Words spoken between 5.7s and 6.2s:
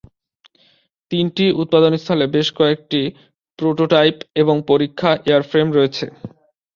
রয়েছে।